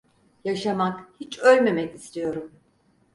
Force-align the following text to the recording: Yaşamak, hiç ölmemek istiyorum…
Yaşamak, 0.43 0.99
hiç 1.19 1.39
ölmemek 1.39 1.95
istiyorum… 1.95 2.51